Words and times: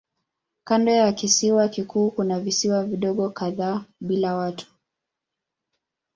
Kando 0.63 0.91
ya 0.91 1.13
kisiwa 1.13 1.67
kikuu 1.69 2.11
kuna 2.11 2.39
visiwa 2.39 2.83
vidogo 2.85 3.29
kadhaa 3.29 3.85
bila 4.01 4.35
watu. 4.35 4.67